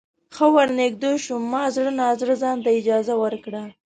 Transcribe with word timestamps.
ښه 0.35 0.45
ورنږدې 0.55 1.11
شوم 1.23 1.43
ما 1.51 1.63
زړه 1.75 1.91
نا 1.99 2.07
زړه 2.21 2.35
ځانته 2.43 2.69
اجازه 2.79 3.13
ورکړه. 3.23 3.63